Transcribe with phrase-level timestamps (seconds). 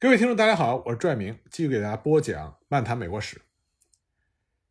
[0.00, 3.36] 各位听众，大家好，我是拽明，继续给大家播讲《漫谈美国史》。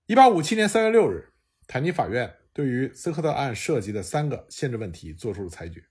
[0.06, 1.34] 一八五七年三月六日，
[1.68, 5.84] 坦尼法院对于斯科特案涉及的三个限制问题作出了裁决：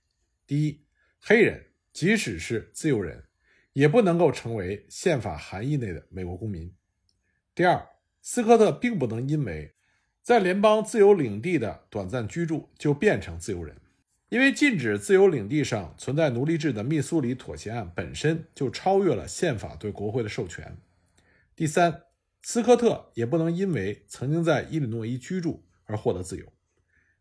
[0.47, 0.83] 第一，
[1.21, 3.25] 黑人即使是自由人，
[3.73, 6.71] 也不能够成为宪法含义内的美国公民；
[7.53, 7.87] 第二，
[8.23, 9.75] 斯科特并不能因为
[10.23, 13.79] 在联邦自由领地的短暂居住就变成自由人。
[14.29, 20.77] 因为禁止自由领地上存在奴隶制的密苏里妥协案本身就超越了宪法对国会的授权。
[21.55, 22.03] 第三，
[22.43, 26.45] 斯科特也不能因为曾经在伊利诺伊居住而获得自由，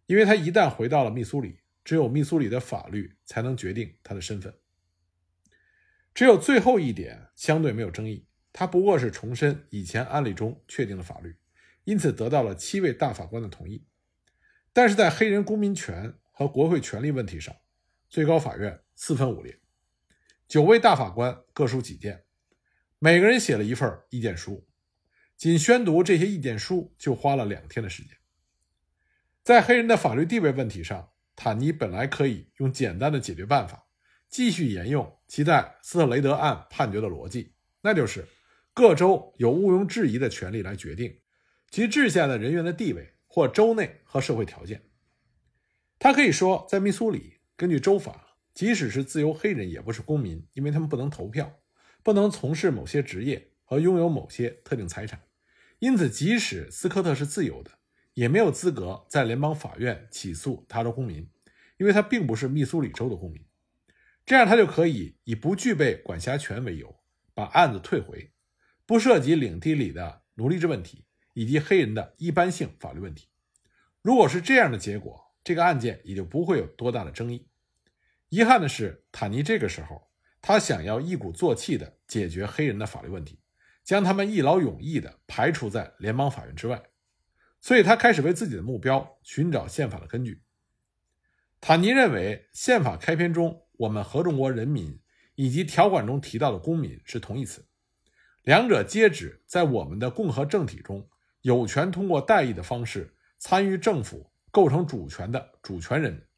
[0.06, 4.52] 因为他一旦回到了密苏里，只有密苏里的法律才能决定他的身份。
[6.12, 11.36] 只有最后一点相对没有争议，他不过是重申以前案例中确定的法律，
[11.84, 13.86] 因此得到了七位大法官的同意。
[14.72, 16.14] 但是在黑人公民权。
[16.38, 17.56] 和国会权力问题上，
[18.10, 19.58] 最高法院四分五裂，
[20.46, 22.24] 九位大法官各抒己见，
[22.98, 24.68] 每个人写了一份意见书，
[25.34, 28.14] 仅宣读这些意见书就花了两天的时间。
[29.42, 33.86] 在黑人的法律地位问题上，坦尼本来可以用简单的解决办法，
[34.28, 38.28] 继续沿用其在斯特雷德案判决的逻辑，那就是
[38.74, 41.18] 各州有毋庸置疑的权利来决定
[41.70, 44.85] 其治下的人员的地位或州内和社会条件。
[45.98, 51.60] 他可以说，在密苏里，根据州法，即使是自由黑人也不是公民，因为他们不能投票，
[52.02, 55.22] 不能从事某些职业和拥有某些特定财产。
[55.78, 57.70] 因此，即使斯科特是自由的，
[58.14, 61.28] 也没有资格在联邦法院起诉他州公民，
[61.78, 63.42] 因为他并不是密苏里州的公民。
[64.24, 66.98] 这样，他就可以以不具备管辖权为由，
[67.32, 68.32] 把案子退回，
[68.84, 73.28] 不涉及领地里的奴隶制问题以及黑人的一般性法律问题。
[74.02, 77.46] 如果是这样的结果，这个案件也就不会有多大的争议。
[78.30, 80.10] 遗憾的是，坦尼这个时候
[80.42, 83.38] 他想要一鼓作气地解决黑人的法律问题，
[83.84, 86.82] 将他们一劳永逸地排除在联邦法院之外，
[87.60, 90.42] 所以他开始为自己的目标寻找宪法的根据。
[91.60, 94.98] 坦尼认为，宪法开篇中“我们合众国人民”
[95.36, 97.64] 以及条款中提到的“公民”是同义词，
[98.42, 101.08] 两者皆指在我们的共和政体中
[101.42, 104.32] 有权通过代议的方式参与政府。
[104.56, 106.28] 构成主权的主权人，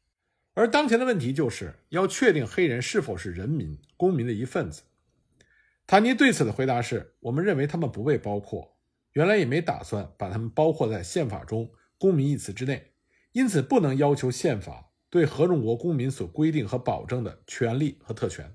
[0.53, 4.81] 而当前的问题就是要确定黑人是否是人民公民的一份子。
[5.87, 8.77] 坦尼对此的回答是：我们认为他们不被包括，
[9.13, 12.91] 原来也没打算把他们包括在宪法中“公民”一词之内，
[13.31, 18.53] 因此不能要求宪法对合众国公民所规定和保证的权利和特权。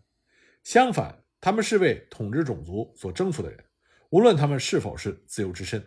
[0.63, 3.65] 相反，他们是为统治种族所征服的人，
[4.11, 5.83] 无论他们是否是自由之身。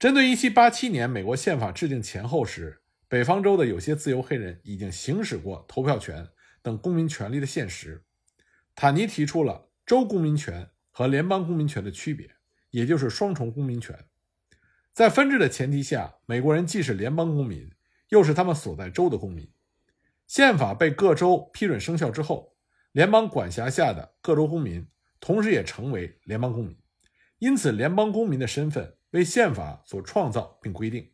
[0.00, 6.26] 针对1787年美国宪法制定前后时，北方州的有些自由黑人已经行使过投票权
[6.62, 8.02] 等公民权利的现实，
[8.74, 12.30] 坦尼提出了州公民权和联邦公民权的区别，
[12.70, 13.94] 也就是双重公民权。
[14.94, 17.70] 在分治的前提下，美国人既是联邦公民，
[18.08, 19.52] 又是他们所在州的公民。
[20.26, 22.56] 宪法被各州批准生效之后，
[22.92, 24.88] 联邦管辖下的各州公民
[25.20, 26.74] 同时也成为联邦公民，
[27.38, 28.94] 因此联邦公民的身份。
[29.10, 31.10] 为宪法所创造并规定，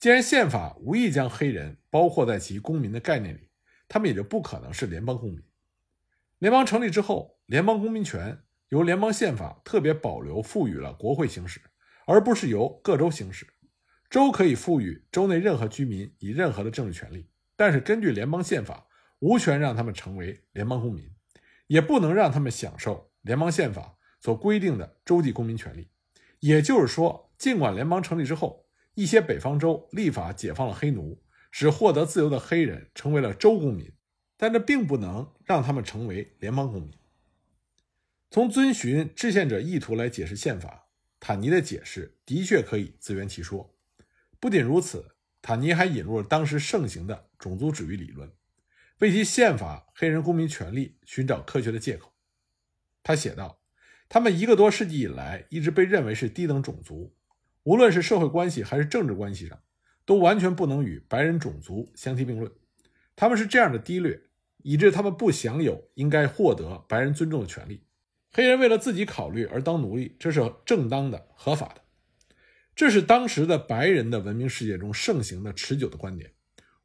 [0.00, 3.48] 既然宪法无意将黑人包括在其公民的概念里，
[3.86, 5.40] 他们也就不可能是联邦公民。
[6.38, 8.40] 联邦成立之后，联邦公民权
[8.70, 11.60] 由联邦宪法特别保留赋予了国会行使，
[12.06, 13.46] 而不是由各州行使。
[14.10, 18.88] 州可以赋予州内任何居民以任何的政治权利，但是根据联邦宪法，
[19.20, 21.08] 无权让他们成为联邦公民，
[21.68, 25.88] 也不能让他们享受联邦宪法所规定的州际公民权利。
[26.40, 27.26] 也就是说。
[27.38, 31.22] 尽管联邦成立之后，一些北方州立法解放了黑奴，
[31.52, 33.92] 使获得自由的黑人成为了州公民，
[34.36, 36.92] 但这并不能让他们成为联邦公民。
[38.30, 40.88] 从遵循制宪者意图来解释宪法，
[41.20, 43.74] 坦尼的解释的确可以自圆其说。
[44.40, 48.30] 不仅如此，坦尼还引入了当时盛行的种族主义理论，
[48.98, 52.12] 为其宪法黑人公民权利寻找科学的借口。
[53.02, 53.62] 他写道
[54.08, 57.14] ：“他们一个多世纪以来一直被认为是低等种族。”
[57.64, 59.60] 无论是社会关系还是政治关系上，
[60.04, 62.50] 都完全不能与白人种族相提并论。
[63.14, 64.20] 他们是这样的低劣，
[64.62, 67.84] 以致他们不享有应该获得白人尊重的权利。
[68.32, 71.82] 黑人为了自己考虑而当奴隶，这是正当的、合法的。
[72.76, 76.32] 这是当时的白人的文明世界中盛行的、持久的观点。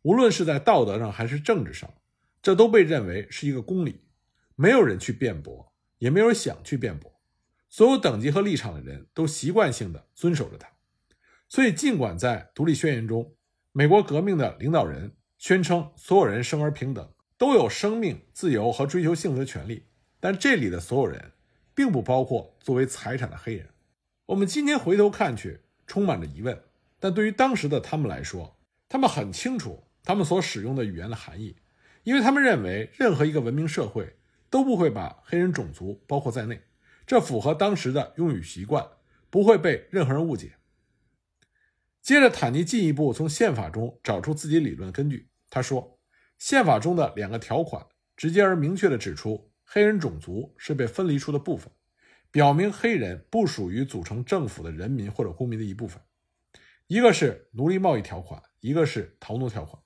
[0.02, 1.94] 无论是在道德上还是政治上，
[2.42, 4.02] 这都被认为是一个公理，
[4.56, 7.13] 没有人去辩驳，也没有人想去辩驳。
[7.74, 10.70] 所有等级和立场的人都习惯性的遵守着它。
[11.50, 13.34] 所以，尽管在独立宣言中，
[13.72, 19.88] 美国革命的领导人宣称所有人生而平等，都有生命、自由和追求幸福的权利，
[20.20, 21.32] 但这里的所有人，
[21.74, 23.68] 并不包括作为财产的黑人。
[24.28, 26.56] 我们今天回头看去，充满着疑问。
[27.00, 28.56] 但对于当时的他们来说，
[28.88, 31.56] 他们很清楚他们所使用的语言的含义，
[32.04, 34.16] 因为他们认为任何一个文明社会
[34.52, 36.62] 都不会把黑人种族包括在内，
[37.06, 38.88] 这符合当时的用语习惯，
[39.30, 40.56] 不会被任何人误解。
[42.02, 45.30] 接着，坦尼进一步从宪法中找出自己理论根据。
[45.50, 46.00] 他说，
[46.38, 47.86] 宪法中的两个条款
[48.18, 51.72] 直接而明确地指出，黑人种族是被分离出的部分，
[52.30, 56.02] 表明黑人不属于组成政府的人民或者公民的一部分。
[56.88, 59.82] 一个是奴隶贸易条款，一个是逃奴条款。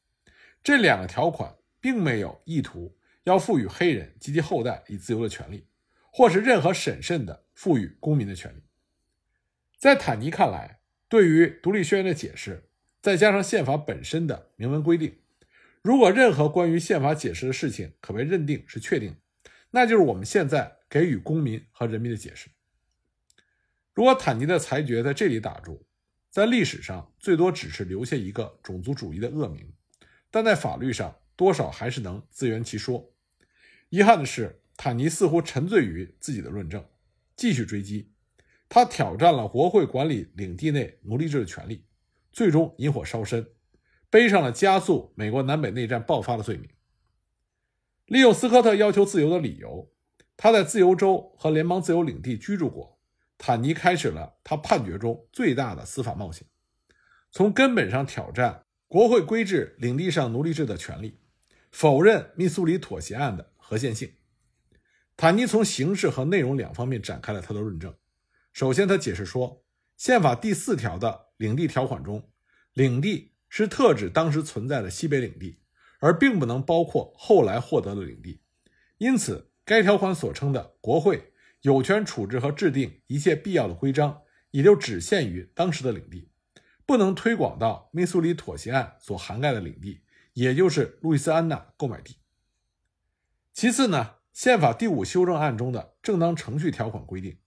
[0.64, 5.68] 这两个条款并没有意图要赋予黑人及其后代以自由的权利，
[6.18, 8.64] 或是任何审慎的赋予公民的权利。
[9.78, 12.72] 在坦尼看来，对于独立宣言的解释，
[13.04, 15.20] 再加上宪法本身的明文规定，
[15.84, 19.16] 如果任何关于宪法解释的事情可被认定是确定，
[19.70, 22.50] 那就是我们现在给予公民和人民的解释。
[23.94, 25.86] 如果坦尼的裁决在这里打住，
[26.32, 29.72] 在历史上最多只是留下一个种族主义的恶名，
[30.32, 33.14] 但在法律上多少还是能自圆其说。
[33.90, 36.86] 遗憾的是，坦尼似乎沉醉于自己的论证，
[37.36, 38.14] 继续追击。
[38.70, 41.86] 他挑战了国会管理领地内奴隶制的权利，
[42.32, 43.48] 最终引火烧身，
[44.10, 46.70] 背上了加速美国南北内战爆发的罪名。
[48.06, 49.92] 利用斯科特要求自由的理由，
[50.38, 53.00] 他在自由州和联邦自由领地居住过。
[53.38, 56.48] 坦尼开始了他判决中最大的司法冒险，
[57.32, 61.20] 从根本上挑战国会规制领地上奴隶制的权利，
[61.72, 64.12] 否认密苏里妥协案的合宪性。
[65.18, 67.94] 坦尼从形式和内容两方面展开了他的论证。
[68.54, 69.66] 首先，他解释说，
[69.98, 72.30] 宪法第四条的领地条款中，
[72.74, 75.60] 领地是特指当时存在的西北领地，
[76.00, 78.42] 而并不能包括后来获得的领地。
[79.00, 81.34] 因此，该条款所称的国会。
[81.62, 84.22] 有权处置和制定一切必要的规章，
[84.52, 86.30] 也就只限于当时的领地，
[86.86, 90.04] 不能推广到密苏里妥协案所涵盖的领地，
[90.34, 92.18] 也就是路易斯安那购买地。
[93.54, 97.40] 其次呢，宪法第五修正案中的正当程序条款规定，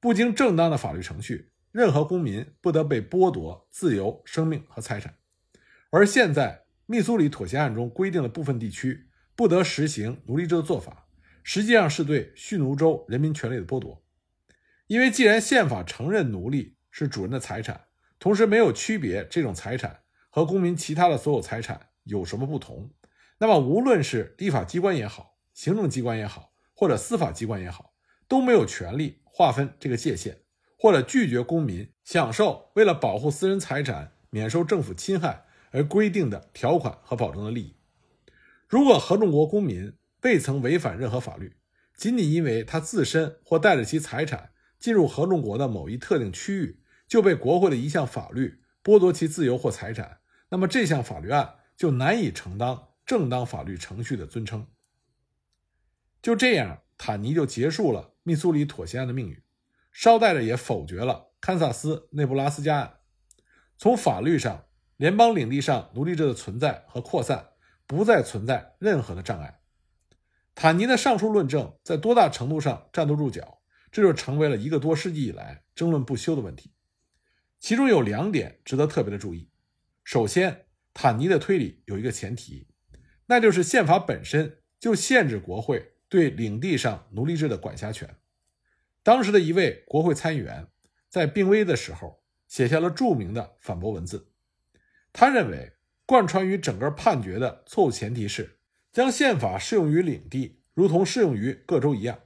[0.00, 5.14] 不经正当的法律程序，任何公民不得被剥夺自由、生命和财产。
[5.90, 11.06] 而现在密苏里妥协案中规定的部分地区不得实行奴隶制的做法。
[11.44, 14.04] 实际上是对蓄奴州人民权利的剥夺，
[14.88, 17.84] 因为既然宪法承认奴隶是主人的财产，
[18.18, 20.00] 同时没有区别这种财产
[20.30, 22.90] 和公民其他的所有财产有什么不同，
[23.38, 27.94] 那么无论是立法机关也好，行政机关也好，或者司法机关也好，
[28.28, 30.42] 都没有权利划分这个界限，
[30.76, 37.76] 或者拒绝公民享受为了保护私人财产免受政府侵害而规定的条款和保证的利益。
[38.68, 41.56] 如果合众国公民，未曾违反任何法律，
[41.96, 44.50] 仅仅因为他自身或带着其财产
[44.80, 50.18] 进入合众国的某一特定区域，就被国会的一项法律剥夺其自由或财产，
[50.48, 52.76] 那么这项法律案就难以承担
[53.06, 54.66] 正当法律程序的尊称。
[56.24, 59.42] 就这样，坦尼就结束了密苏里妥协案的命运，
[59.92, 63.00] 捎带着也否决了堪萨斯内布拉斯加案。
[63.76, 64.64] 从法律上，
[64.96, 67.50] 联邦领地上奴隶制的存在和扩散
[67.86, 69.60] 不再存在任何的障碍。
[70.54, 73.60] 坦尼的上述论证在多大程度上站得住脚，
[73.92, 76.72] 这就成为了一个多世纪以来争论不休的问题。
[77.60, 79.50] 其中有两点值得特别的注意。
[80.02, 80.64] 首先，
[80.94, 82.66] 坦尼的推理有一个前提，
[83.26, 88.16] 那就是宪法本身就限制国会对领地上奴隶制的管辖权。
[89.02, 90.66] 当时的一位国会参议员
[91.08, 94.30] 在病危的时候写下了著名的反驳文字。
[95.12, 95.72] 他认为，
[96.06, 98.58] 贯穿于整个判决的错误前提是。
[98.92, 102.20] 将宪法适用于领地，如同适用于各州一样。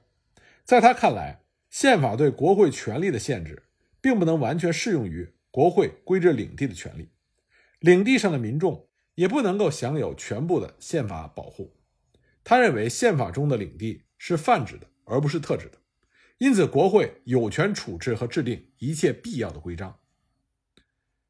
[0.63, 3.63] 在他看来，宪法对国会权力的限制，
[3.99, 7.09] 并不能完全适用于国会规制领地的权利。
[7.79, 11.75] 领地上的民众也不能够享有全部的宪法保护。
[12.49, 15.77] 他认为，宪法中的领地是泛指的，而不是特指的。
[16.39, 19.99] 因此，国会有权处置和制定一切必要的规章。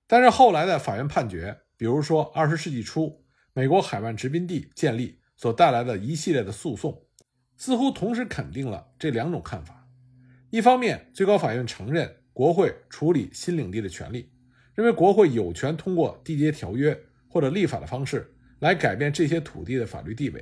[0.07, 5.19] 但是后来的法院判决，比如说二十世纪初美国海湾殖民地建立。
[5.35, 7.05] 所带来的一系列的诉讼，
[7.57, 9.87] 似乎同时肯定了这两种看法。
[10.49, 14.31] 一方面，最高法院承认国会处理新领地的权利，
[14.73, 16.97] 认为国会有权通过缔结条约
[17.27, 20.41] 或者立法的方式来改变这些土地的法律地位；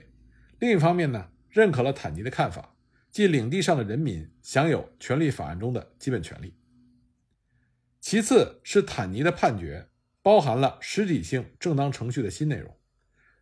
[0.60, 2.76] 另一方面呢，认可了坦尼的看法，
[3.12, 6.56] 即领地上的人民享有权利法案中的基本权利。
[8.00, 9.90] 其次是坦尼的判决
[10.22, 12.76] 包含了实体性正当程序的新内容。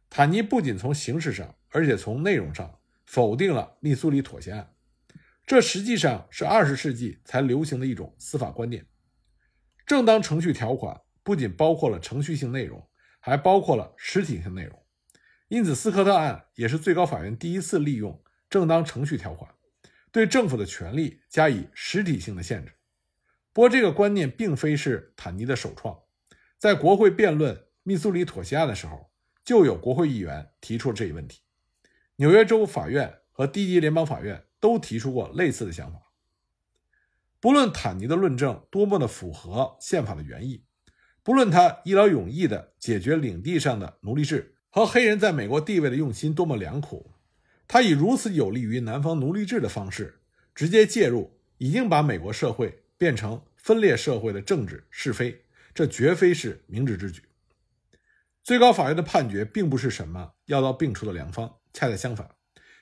[0.09, 4.73] 坦尼不仅从形式上，而且从内容上否定了密苏里妥协案，
[5.45, 8.85] 这实际上是二十世纪才流行的一种司法观念。
[9.85, 12.85] 正当程序条款不仅包括了程序性内容，
[13.19, 14.84] 还包括了实体性内容。
[15.47, 19.53] 因此，斯科特案也是最高法院第一次利用正当程序条款，
[20.11, 22.73] 对政府的权力加以实体性的限制。
[23.53, 25.97] 不过，这个观念并非是坦尼的首创，
[26.57, 29.11] 在国会辩论密苏里妥协案的时候，
[29.43, 31.41] 就有国会议员提出了这一问题。
[32.15, 35.99] 纽约州法院和低级联邦法院都提出过类似的想法。
[37.39, 40.65] 不论坦尼的论证多么的符合宪法的原意，
[41.21, 47.09] 不论他一劳永逸地解决领地上的奴隶制和黑人在美国地位的用心多么良苦，
[47.65, 50.19] 他以如此有利于南方奴隶制的方式
[50.53, 57.21] 直接介入，已经把美国社会变成分裂社会的政治是非，这绝非是明智之举。
[58.43, 62.29] 最高法院的判决并不是什么药到病除的良方，恰恰相反，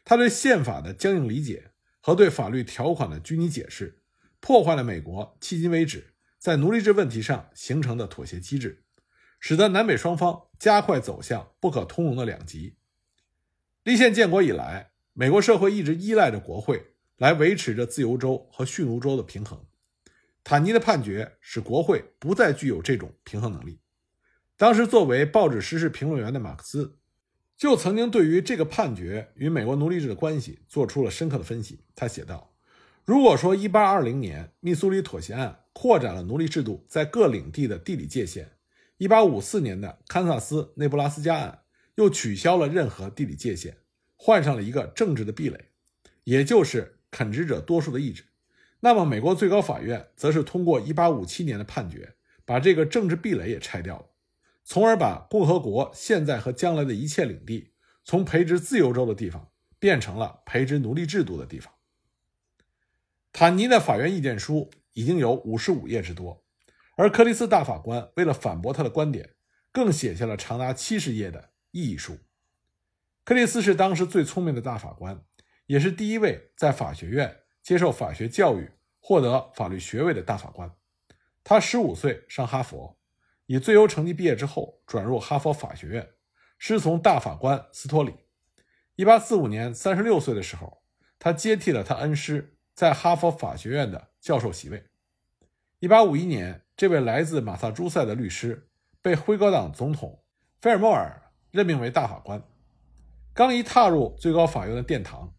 [0.04, 4.00] 他对宪法的僵硬理解和对法律条款的拘泥解释。
[4.40, 8.82] 破坏了美国迄今为止在奴隶制问题上形成的妥协机制，
[9.46, 12.76] 使得南北双方加快走向不可通融的两极。
[13.84, 19.60] 立宪建国以来，美国社会一直依赖着国会来维持着自由州和蓄奴州的平衡。
[20.46, 23.82] 坦尼的判决使国会不再具有这种平衡能力。
[24.56, 26.96] 当时，作为报纸时事评论员的马克思，
[27.58, 31.82] 就曾经对于这个判决与美国奴隶制的关系做出了深刻的分析。
[31.94, 32.54] 他写道。
[33.04, 38.50] 如果说1820年密苏里妥协案扩展了奴隶制度在各领地的地理界限
[39.08, 41.64] ，1854年的堪萨斯内布拉斯加案
[41.96, 43.78] 又取消了任何地理界限，
[44.16, 45.70] 换上了一个政治的壁垒，
[46.24, 48.24] 也就是垦殖者多数的意志，
[48.80, 54.06] 那么美国最高法院则是通过1857年的判决，把这个政治壁垒也拆掉了，
[54.64, 61.74] 从而把共和国现在和将来的一切领地从培植自由州的地方变成了培植奴隶制度的地方。
[63.32, 66.44] 坦尼的法院意见书已经有五十五页之多，
[66.96, 69.36] 而克里斯大法官为了反驳他的观点，
[69.72, 72.20] 更写下了长达七十页的异议书。
[73.24, 75.24] 克里斯是当时最聪明的大法官，
[75.66, 80.72] 也是第一位在法学院接受法学教育、获得法律学位的大法官。
[81.44, 82.98] 他十五岁上哈佛，
[83.48, 86.10] 以最优成绩毕业之后，转入哈佛法学院，
[86.58, 88.14] 师从大法官斯托里。
[88.96, 90.84] 一八四五年，三十六岁的时候，
[91.18, 92.52] 他接替了他恩师。
[92.76, 94.84] 在哈佛法学院的教授席位。
[95.84, 98.70] 一八五一年，这位来自马萨诸塞的律师
[99.02, 100.24] 被辉格党总统
[100.62, 101.22] 菲尔莫尔
[101.52, 102.42] 任命为大法官。
[103.34, 105.36] 刚一踏入最高法院的殿堂，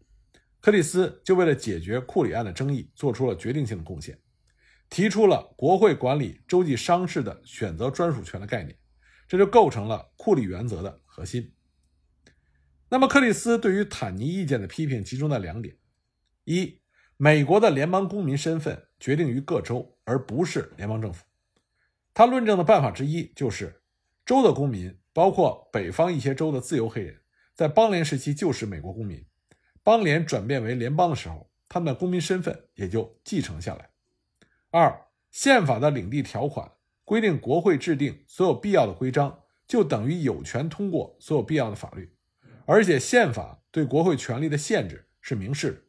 [0.61, 4.19] 克里斯就为了解决库里案的争议做出了决定性的贡献，
[4.87, 8.77] 提出了国会管理州际商事的选择专属权的概念，
[9.27, 11.55] 这就构成了库里原则的核心。
[12.89, 15.75] 那么，克里斯对于坦尼意见的批评集中在两点：
[16.43, 16.79] 一。
[17.17, 21.23] 美国的联邦公民身份决定于各州，而不是联邦政府。
[22.13, 23.81] 他论证的办法之一就是，
[24.25, 27.21] 州的公民，包括北方一些州的自由黑人，
[27.53, 29.25] 在邦联时期就是美国公民。
[29.81, 33.89] 邦联转变为联邦的时候，他们的公民身份也就继承下来。
[34.71, 36.69] 二，宪法的领地条款
[37.05, 42.13] 规定，国会制定所有必要的规章，就等于有权通过所有必要的法律，
[42.65, 45.81] 而且宪法对国会权力的限制是明示的。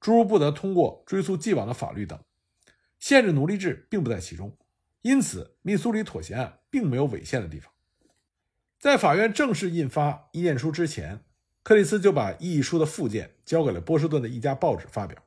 [0.00, 2.18] 诸如不得通过追溯既往的法律等，
[2.98, 4.56] 限制奴隶制并不在其中，
[5.02, 7.72] 因此密苏里妥协案并没有违宪的地方。
[8.78, 11.24] 在法院正式印发意见书之前，
[11.64, 15.20] 克里斯就把异议书的附件交给了波士顿的一家报纸发表。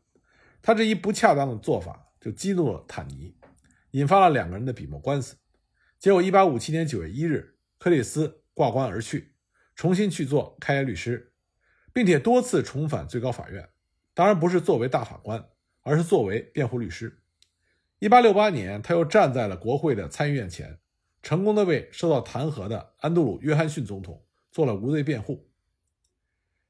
[0.61, 3.35] 他这一不恰当的做法就激怒了坦尼，
[3.91, 5.35] 引发了两个人的笔墨官司。
[5.99, 9.33] 结果，1857年9月1日，克里斯挂冠而去，
[9.75, 11.33] 重新去做开业律师，
[11.91, 13.69] 并且多次重返最高法院。
[14.13, 15.45] 当然不是作为大法官，
[15.81, 17.21] 而是作为辩护律师。
[17.99, 20.79] 一八六八年，他又站在了国会的参议院前，
[21.21, 25.49] 成功的为受到弹劾的安杜鲁·约翰逊总统做了无罪辩护。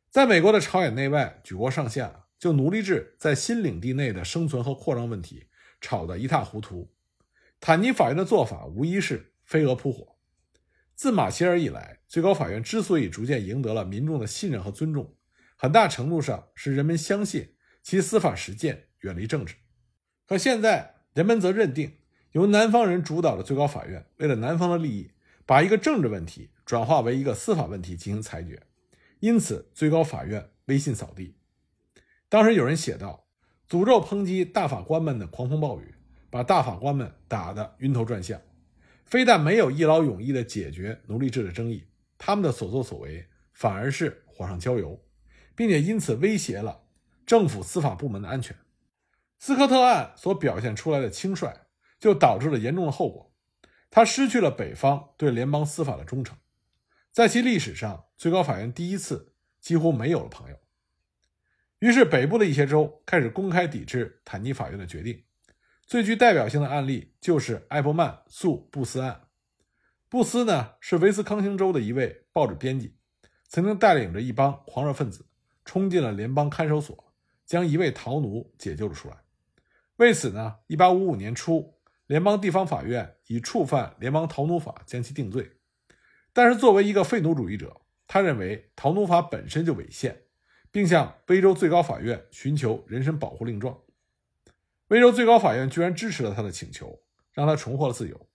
[0.10, 5.48] 在美国的朝野内外、举国上下，就奴隶制在新领地内的生存和扩张问题
[5.80, 6.94] 吵得一塌糊涂。
[7.60, 10.18] 坦尼法院的做法无疑是飞蛾扑火。
[10.96, 15.16] 自马歇尔以来，最高法院之所以逐渐赢得了民众的信任和尊重。
[15.62, 17.54] 很大程度上是人们相信
[17.84, 19.54] 其司法实践远离政治，
[20.28, 21.98] 可现在人们则认定
[22.32, 25.12] 由南方人主导的最高法院为了南方的利益，
[25.46, 28.64] 把一个政治问题转化为一个司法问题进行裁决，
[29.20, 31.36] 因此最高法院威信扫地。
[32.28, 33.28] 当时有人写道
[33.70, 35.94] ：“诅咒抨击大法官们的狂风暴雨，
[36.32, 38.42] 把大法官们打得晕头转向，
[39.06, 41.86] 非但没有一劳永逸地解决奴隶制的争议，
[42.18, 45.00] 他们的所作所为反而是火上浇油。”
[45.56, 46.84] 并且因此威胁了
[47.26, 48.56] 政府司法部门的安全。
[49.40, 51.52] 斯科特案所表现出来的轻率，
[52.00, 53.34] 就导致了严重的后果。
[53.90, 56.38] 他失去了北方对联邦司法的忠诚，
[57.12, 60.58] 在其历史上，最高法院第一次几乎没有了朋友。
[61.80, 65.24] 于是，北部的一些州开始公开抵制坦尼法院的决定。
[65.88, 69.28] 最具代表性的案例就是艾伯曼诉布斯案。
[70.08, 72.96] 布斯呢是威斯康星州的一位报纸编辑，
[73.50, 75.26] 曾经带领着一帮狂热分子
[75.72, 77.14] 冲进了联邦看守所，
[77.46, 79.16] 将一位逃奴解救了出来。
[79.96, 81.76] 为此呢，1855年初，
[82.08, 85.50] 联邦地方法院以触犯联邦逃奴法将其定罪。
[86.34, 90.24] 但是，作为一个废奴主义者，他认为逃奴法本身就违宪，
[90.74, 93.80] 并向威州最高法院寻求人身保护令状。
[94.90, 97.02] 威州最高法院居然支持了他的请求，
[97.32, 98.28] 让他重获了自由。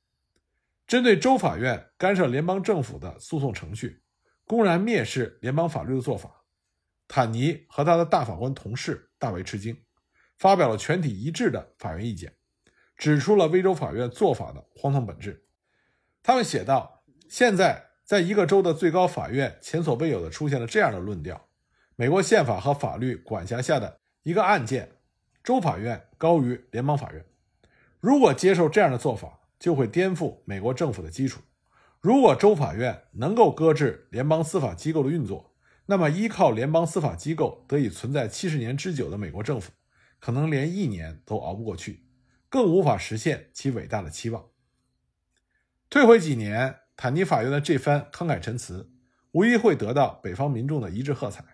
[0.86, 4.00] 针对州法院干涉联邦政府的诉讼程序，
[4.46, 6.35] 公然蔑视联邦法律的做法，
[7.08, 9.76] 坦尼和他的大法官同事大为吃惊，
[10.38, 12.32] 发表了全体一致的法院意见，
[12.96, 15.46] 指出了威州法院做法的荒唐本质。
[16.22, 21.48] 他们写道：“现在，在一个州的最高法院前所未有的出现了这样的论调：
[21.94, 24.92] 美国宪法和法律管辖下的一个案件。”
[25.44, 27.24] 州法院高于联邦法院，
[28.00, 31.40] 如果接受这样的做法，就会颠覆美国政府的基础。
[32.00, 35.54] 如果州法院能够搁置联邦司法机构的运作，
[35.88, 39.70] 那么依靠联邦司法机构得以存在七十年之久的美国政府，
[40.18, 42.04] 可能连一年都熬不过去，
[42.48, 44.46] 更无法实现其伟大的期望。
[45.88, 48.90] 退回几年，坦尼法院的这番慷慨陈词，
[49.30, 51.44] 无疑会得到北方民众的一致喝彩，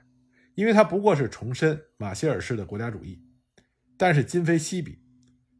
[0.55, 3.23] 因为他不过是重申马歇尔式的国家主义。
[3.99, 4.99] 但是今非昔比，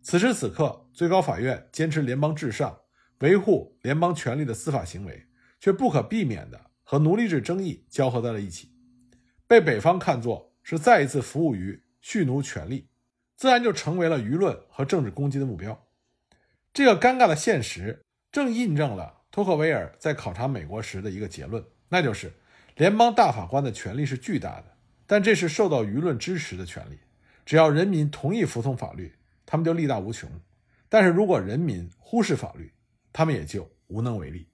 [0.01, 2.81] 此时此刻，最高法院坚持联邦至上、
[3.19, 5.27] 维护联邦权力的司法行为，
[5.61, 8.71] 却不可避免地和奴隶制争议交合在了一起，
[9.47, 12.89] 被北方看作是再一次服务于蓄奴权力，
[13.37, 15.87] 自然就成为了舆论和政治攻击的目标。
[16.73, 22.33] 这个尴尬的现实，正印证了托克维尔在考察美国时的一个结论，那就是
[22.77, 24.65] 联邦大法官的权力是巨大的，
[25.07, 26.99] 但这是受到舆论支持的权利。
[27.45, 29.13] 只要人民同意服从法律，
[29.45, 30.31] 他们就力大无穷；
[30.89, 32.73] 但是如果人民忽视法律，
[33.13, 34.47] 他们也就无能为力。